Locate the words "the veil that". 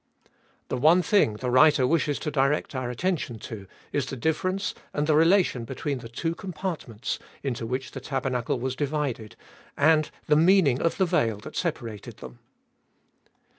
10.97-11.55